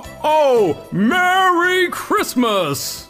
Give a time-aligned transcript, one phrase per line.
[0.00, 0.76] ho!
[0.92, 3.08] Merry Christmas!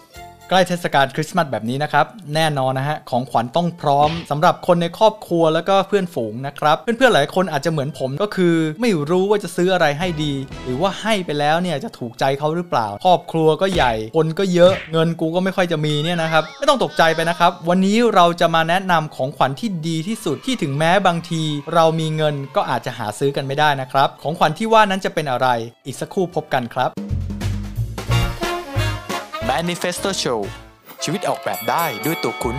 [0.48, 10.32] ใกล้เทศกาลคริสต์มาสแบบนี้นะครับ แน่นอนนะฮะ ของขวัญต้องพร้อมสำหรับคนในครอบครัวแล้วก็เพื่อนฝูงนะครับ เพื่อนๆหลายคนอาจจะเหมือนผมก็คือ ไม่รู้ว่าจะซื้ออะไรให้ดี
[10.64, 21.42] หรือว่าให้ไปแล้วเนี่ยจะถูกใจเขาหรือเปล่า ครอบครัวก็ใหญ่ คนก็เยอะเงินกูก็ไม่ค่อยจะมีเนี่ยนะครับไม่ต้องตกใจไปนะครับ วันนี้เราจะมาแนะนำของขวัญที่ดีที่สุดที่ถึงแม้บางที
[21.74, 25.48] เรามีเงินก็อาจจะหาซื้อกันไม่ได้นะครับของขวัญที่ว่านั้นจะเป็นอะไร
[25.86, 27.03] อีกสักครู่พบกันครับ
[29.50, 30.40] Manifesto Show
[31.02, 32.56] ชีวิตออกแบบได้ด้วยตัวคุณ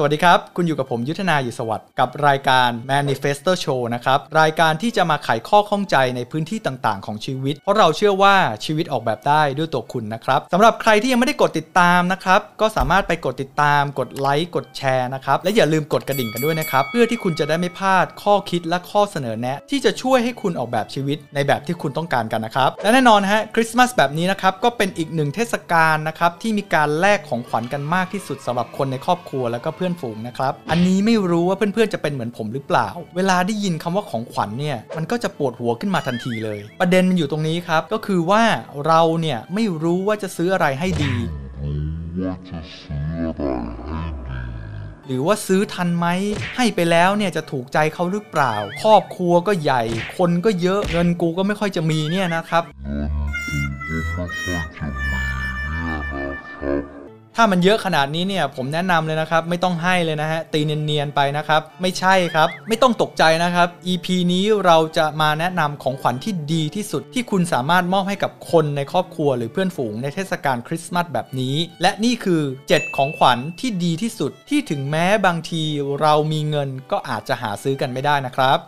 [0.00, 30.52] สวัสดีครับ คุณอยู่กับผมยุทธนาอยู่สวัสดิ์กับรายการ Manifesto Show นะครับ รายการที่จะมาไขข้อข้องใจในพื้นที่ต่างๆ ของชีวิต เพราะเราเชื่อว่าชีวิตออกแบบได้ด้วยตัวคุณนะครับสำหรับใครที่ยังไม่ได้กดติดตามนะครับ ก็สามารถไปกดติดตาม กดไลค์ กดแชร์นะครับ และอย่าลืมกดกระดิ่งกันด้วยนะครับ เพื่อที่คุณจะได้ไม่พลาดข้อคิดและข้อเสนอแนะ ที่จะช่วยให้คุณออกแบบชีวิตในแบบที่คุณต้องการกันนะครับ และแน่นอนฮะคริสต์มาสแบบนี้นะครับก็เป็นอีกหนึ่งเทศกาลนะครับที่มีการแลกของขวัญกันมากที่สุดสำหรับคนในครอบครัวแล้วก็เพื่อนฝูงนะครับ
[30.70, 38.42] อันนี้ไม่รู้ว่าเพื่อนๆจะเป็นเหมือนผมหรือเปล่า เวลาได้ยินคำว่าของขวัญเนี่ยมันก็จะปวดหัวขึ้นมาทันทีเลย ประเด็นมันอยู่ตรงนี้ครับ ก็คือว่า
[38.86, 41.14] เราเนี่ยไม่รู้ว่าจะซื้ออะไรให้ดี
[45.06, 46.06] หรือว่าซื้อทันไหม
[46.56, 49.82] ให้ไปแล้วเนี่ยจะถูกใจเขาหรือเปล่า ครอบครัวก็ใหญ่
[50.18, 52.64] คนก็เยอะเงินกูก็ไม่ค่อยจะมีเนี่ยนะครับ
[57.40, 75.62] ถ้ามันเยอะขนาดนี้เนี่ยผมแนะนำเลยนะครับ ไม่ต้องให้เลยนะฮะตีเนียนๆไปนะครับ ไม่ใช่ครับ ไม่ต้องตกใจนะครับ EP นี้เราจะมาแนะนำของขวัญที่ดีที่สุดที่คุณสามารถมอบให้กับคนในครอบครัวหรือเพื่อนฝูงในเทศกาลคริสต์มาสแบบนี้ และนี่คือ 7 ของขวัญที่ดีที่สุดที่ถึงแม้บางที
[76.00, 78.58] เรามีเงินก็อาจจะหาซื้อกันไม่ได้นะครับ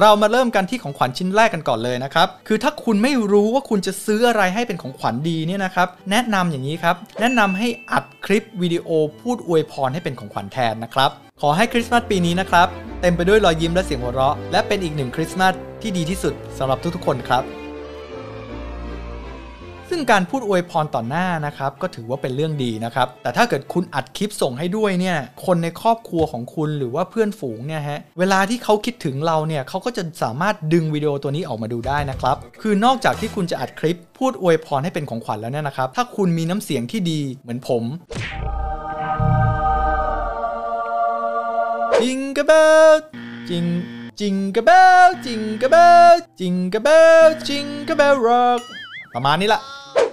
[0.00, 8.88] เรามาเริ่มกันที่ของขวัญชิ้นแรกกันก่อนเลยนะครับ คือถ้าคุณไม่รู้ว่าคุณจะซื้ออะไรให้เป็นของขวัญดีเนี่ยนะครับ แนะนำอย่างนี้ครับ แนะนำให้อัดคลิปวิดีโอ
[9.20, 11.10] พูดอวยพรให้เป็นของขวัญแทนนะครับ
[11.40, 12.68] ขอให้คริสต์มาสปีนี้นะครับ
[13.00, 17.63] เต็มไปด้วยรอยยิ้มและเสียงหัวเราะ และเป็นอีกหนึ่งคริสต์มาสที่ดีที่สุดสำหรับทุกๆคนครับ
[19.90, 37.82] ซึ่งการพูดอวยพรต่อหน้านะครับก็ถือว่าเป็นเรื่องดีนะครับ แต่ถ้าเกิดคุณอัดคลิปส่งให้ด้วยเนี่ยคนในครอบครัวของคุณหรือว่าเพื่อนฝูงเนี่ยฮะเวลาที่เขาคิดถึงเราเนี่ยเขาก็จะสามารถดึงวิดีโอตัวนี้ออกมาดูได้นะครับ คือนอกจากที่คุณจะอัดคลิป พูดอวยพรให้เป็นของขวัญแล้วเนี่ยนะครับ ถ้าคุณมีน้ำเสียงที่ดีเหมือนผม
[42.02, 42.52] จิงกะเบ
[42.90, 42.92] ล
[43.50, 43.64] จิง
[44.20, 44.70] จิงกะเบ
[45.06, 45.76] ลจิงกะเบ
[46.10, 46.88] ลจิงกะเบ
[47.26, 48.62] ลจิงกะเบลร็อก
[49.14, 49.62] ประมาณนี้ละ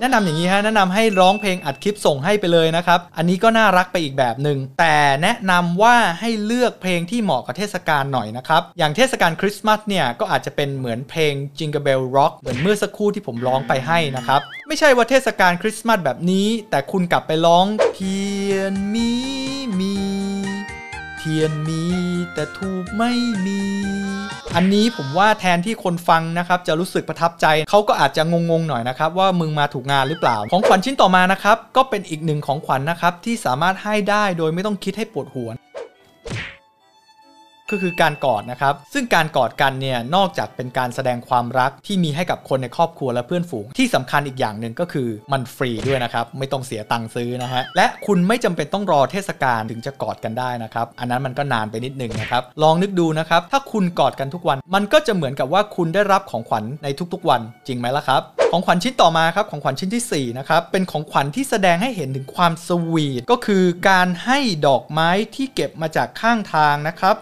[0.04, 18.20] แนะนำอย่างนี้ฮะแนะนำให้ร้องเพลงอัดคลิปส่งให้ไปเลยนะครับ อันนี้ก็น่ารักไปอีกแบบหนึ่งแต่แนะนำว่าให้เลือกเพลงที่เหมาะกับเทศกาลหน่อยนะครับ อย่างเทศกาลคริสต์มาสเนี่ยก็อาจจะเป็นเหมือนเพลง Jingle Bell Rock เหมือนเมื่อสักครู่ที่ผมร้องไปให้นะครับ ไม่ใช่ว่าเทศกาลคริสต์มาสแบบนี้ แต่คุณกลับไปร้องเที
[18.50, 19.12] ยนมี
[19.80, 20.21] มี
[21.24, 21.84] เทียนมี
[22.34, 23.12] แต่ทูบไม่
[23.46, 23.62] มี
[24.56, 35.50] อันนี้ผมว่าแทนที่คนฟังนะครับจะรู้สึกประทับใจเขาก็อาจจะงงๆหน่อยนะครับว่ามึงมาถูกงานหรือเปล่า ของขวัญชิ้นต่อมานะครับก็เป็นอีกหนึ่งของขวัญนะครับที่สามารถให้ได้โดยไม่ต้องคิดให้ปวดหัว
[37.72, 58.22] ก็คือการกอดนะครับ ซึ่งการกอดกันเนี่ยนอกจากเป็นการแสดงความรักที่มีให้กับคนในครอบครัวและเพื่อนฝูง ที่สำคัญอีกอย่างหนึ่งก็คือมันฟรีด้วยนะครับ ไม่ต้องเสียตังค์ซื้อนะฮะ และคุณไม่จำเป็นต้องรอเทศกาลถึงจะกอดกันได้นะครับ อันนั้นมันก็นานไปนิดนึงนะครับ ลองนึกดูนะครับ ถ้าคุณกอดกันทุกวัน มันก็จะเหมือนกับว่าคุณได้รับของขวัญในทุกๆ วันจริงไหมล่ะครับ
[58.52, 67.16] ของขวัญชิ้นต่อมาครับของขวัญชิ้นที่4นะครับเป็นของขวัญที่แสดงให้เห็นถึงความสวีทก็คือการให้ดอกไม้ที่เก็บมาจากข้างทางนะครับ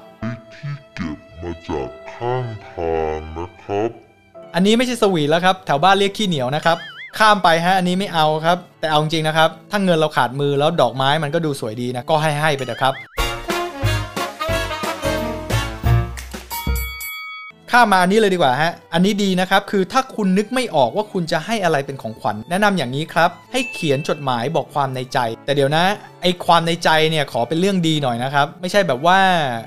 [4.56, 6.78] อันนี้ไม่ใช่สวีทแล้วครับ แถวบ้านเรียกขี้เหนียวนะครับ
[7.20, 12.94] ข้ามไปฮะ อันนี้ไม่เอาครับ แต่เอาจริงนะครับ ถ้าเงินเราขาดมือแล้วดอกไม้มันก็ดูสวยดีนะ ก็ให้ให้ไปเถอะครับ
[17.72, 25.84] ข้ามมาอันนี้เลยดีกว่าฮะ อันนี้ดีนะครับ คือถ้าคุณนึกไม่ออกว่าคุณจะให้อะไรเป็นของขวัญ แนะนำอย่างนี้ครับ ให้เขียนจดหมายบอกความในใจ แต่เดี๋ยวนะ
[26.21, 29.19] ไอความในใจเนี่ยขอเป็นเรื่องดีหน่อยนะครับ ไม่ใช่แบบว่า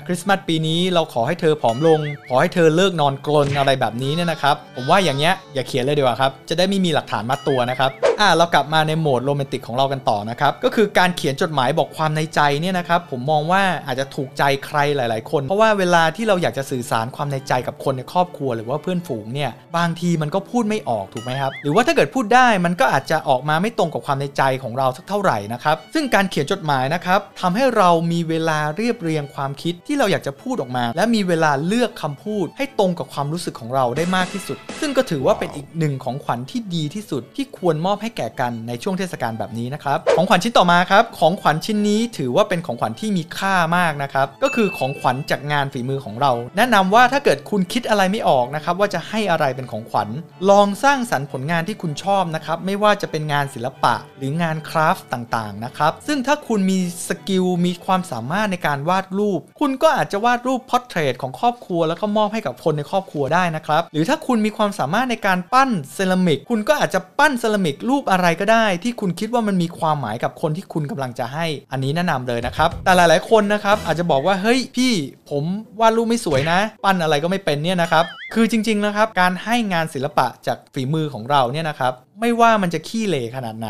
[0.07, 50.09] คริสต์มาสปีนี้เราขอให้เธอผอมลง ขอให้เธอเลิกนอนกรนอะไรแบบนี้เนี่ยนะครับ ผมว่าอย่างเงี้ยอย่าเขียนเลยดีกว่าครับ จะได้ไม่มีหลักฐานมัดตัวนะครับอ่าเรากลับมาในโหมดโรแมนติกของเรากันต่อนะครับ ก็คือการเขียนจดหมายบอกความในใจเนี่ยนะครับ ผมมองว่าอาจจะถูกใจใครหลาย ๆ คน เพราะว่าเวลาที่เราอยากจะสื่อสารความในใจกับคนในครอบครัว หรือว่าเพื่อนฝูงเนี่ยบางทีมันก็พูดไม่ออกถูกไหมครับหรือว่าถ้าเกิดพูดได้มันก็อาจจะออกมาไม่ตรงกับความในใจของเราสักเท่าไหร่นะครับซึ่งการเขียนขียนจดหมายนะครับทำให้เรามีเวลาเรียบเรียงความคิดที่เราอยากจะพูดออกมา และมีเวลาเลือกคำพูด ให้ตรงกับความรู้สึกของเราได้มากที่สุด ซึ่งก็ถือว่าเป็นอีกหหนึ่งของขวัญที่ดีที่สุดที่ควรมอบให้แก่กันในช่วงเทศกาลแบบนี้นะครับของขวัญชิ้นต่อมาครับของขวัญชิ้นนี้ถือว่าเป็นของขวัญที่มีค่ามากนะครับก็คือของขวัญจากงานฝีมือของเรา แนะนำว่าถ้าเกิดคุณคิดอะไรไม่ออกนะครับว่าจะให้อะไรเป็นของขวัญ
[50.49, 56.77] ลองสร้างสรรค์ผลงานที่คุณชอบนะครับไม่ว่าจะเป็นงานศิลปะหรืองาน craft ต่างๆนะครับซึ่งถ้าคุณมี
[57.07, 74.91] skill มีความสามารถในการวาดรูป คุณก็อาจจะวาดรูป portrait ของครอบครัว แล้วก็มอบให้กับคนในครอบครัวได้นะครับ หรือถ้าคุณมีความสามารถในการปั้นเซรามิก คุณก็อาจจะปั้นเซรามิกรูปอะไรก็ได้ ที่คุณคิดว่ามันมีความหมายกับคนที่คุณกำลังจะให้ อันนี้แนะนำเลยนะครับ แต่หลาย ๆ คนนะครับอาจจะบอกว่าเฮ้ยพี่
[75.29, 75.43] ผม
[75.79, 83.69] วาดรูปไม่สวยนะ ปั้นอะไรก็ไม่เป็นเนี่ยนะครับคือจริง ๆ นะครับ การให้งานศิลปะจากฝีมือของเราเนี่ยนะครับ ไม่ว่ามันจะขี้เหร่ขนาดไหน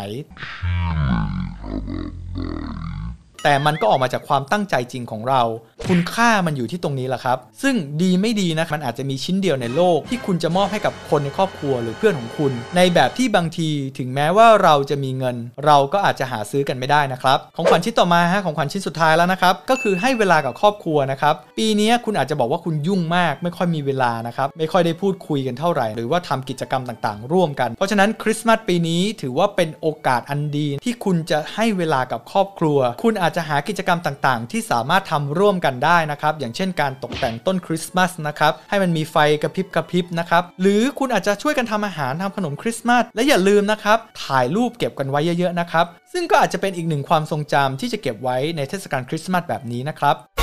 [3.44, 5.42] แต่มันก็ออกมาจากความตั้งใจจริงของเรา
[5.90, 15.36] คุณค่ามันอยู่ที่ตรงนี้แหละครับ ซึ่งดีไม่ดีนะมันอาจจะมีชิ้นเดียวในโลก ที่คุณจะมอบให้กับคนในครอบครัวหรือเพื่อนของคุณ ในแบบที่บางทีถึงแม้ว่าเราจะมีเงิน
[15.66, 50.43] เราก็อาจจะหาซื้อกันไม่ได้นะครับ ของขวัญชิ้นต่อมาฮะของขวัญชิ้นสุดท้ายแล้วนะครับก็คือให้เวลากับครอบครัวนะครับปีนี้คุณอาจจะบอกว่าคุณยุ่งมาก ไม่ค่อยมีเวลานะครับไม่ค่อยได้พูดคุยกันเท่าไหร่ หรือว่าทำกิจกรรมต่างๆ ร่วมกัน เพราะฉะนั้นคริสต์มาสปีนี้ถือว่าเป็นโอกาสอันดีที่คุณจะให้เวลากับครอบครัว คุณอาจจะหากิจกรรมต่างๆ ที่สามารถทำร่วมกันได้นะครับ อย่างเช่นการตกแต่งต้นคริสต์มาสนะครับให้มันมีไฟกระพริบกระพริบนะครับหรือคุณอาจจะช่วยกันทำอาหารทำขนมคริสต์มาสและอย่าลืมนะครับถ่ายรูปเก็บกันไว้เยอะๆนะครับซึ่งก็อาจจะเป็นอีกหนึ่งความทรงจำที่จะเก็บไว้ในเทศกาลคริสต์มาสแบบนี้นะครับ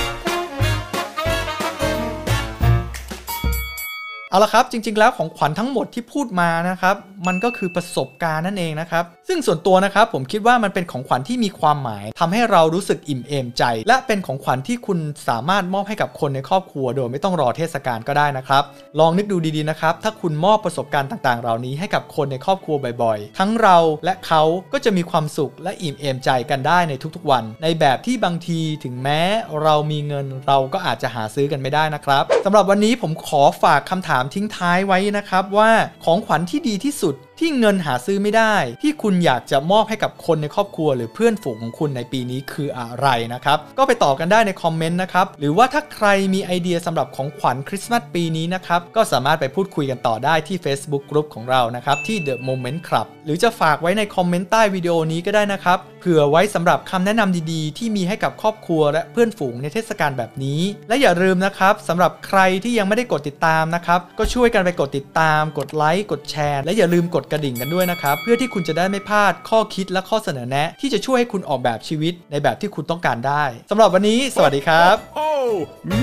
[4.31, 6.97] เอาละครับจริง ๆ แล้วของขวัญทั้งหมดที่พูดมานะครับ
[7.27, 14.99] มันก็คือประสบการณ์นั่นเองนะครับซึ่งส่วนตัวนะครับผมคิดว่ามันเป็นของขวัญที่มีความหมายทำให้เรารู้สึกอิ่มเอมใจ และเป็นของขวัญที่คุณ
[15.29, 18.63] สามารถมอบให้กับคนในครอบครัว โดยไม่ต้องรอเทศกาลก็ได้นะครับ
[19.01, 24.43] ลองนึกดูดีๆนะครับถ้าคุณมอบประสบการณ์ต่างๆ เหล่านี้ให้กับคนในครอบครัวบ่อยๆ ทั้งเราและเขา
[24.73, 29.21] ก็จะมีความสุขและอิ่มเอมใจกันได้ในทุกๆวัน ในแบบที่บางทีถึงแม้
[29.63, 35.71] เรามีเงินเราก็อาจจะหาซื้อกันไม่ได้นะครับสำหรับวันนี้ผมขอฝากคำถามามทิ้งท้ายไว้นะครับว่า
[36.05, 60.61] ของขวัญที่ดีที่สุด ที่เงินหาซื้อไม่ได้ ที่คุณอยากจะมอบให้กับคนในครอบครัว หรือเพื่อนฝูงของคุณในปีนี้คืออะไรนะครับ ก็ไปต่อกันได้ในคอมเมนต์นะครับ หรือว่าถ้าใครมีไอเดียสำหรับของขวัญคริสต์มาสปีนี้นะครับ ก็สามารถไปพูดคุยกันต่อได้ที่ Facebook กลุ่มของเรานะครับ ที่ The Moment Club หรือจะฝากไว้ในคอมเมนต์ใต้วิดีโอนี้ก็ได้นะครับ เผื่อไว้สำหรับคำแนะนำดีๆ ที่มีให้กับครอบครัวและเพื่อนฝูงในเทศกาลแบบนี้
[60.89, 74.97] และอย่าลืมนะครับสำหรับใครที่ยังไม่ได้กดติดตามนะครับก็ช่วยกันไปกดติดตาม กดไลค์กดแชร์และอย่าลืมกดกระดิ่งกันด้วยนะครับ เพื่อที่คุณจะได้ไม่พลาดข้อคิดและข้อเสนอแนะ ที่จะช่วยให้คุณออกแบบชีวิตในแบบที่คุณต้องการได้สำหรับวันนี้ สวัสดีครับ
[75.27, 75.51] Oh,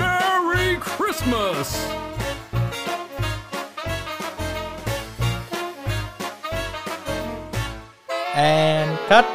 [0.01, 1.67] Merry Christmas!
[8.37, 9.25] and cut